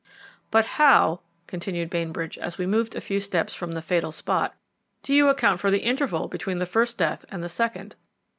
[0.49, 4.55] "But how," continued Bainbridge, as we moved a few steps from the fatal spot,
[5.03, 7.95] "do you account for the interval between the first death and the second?"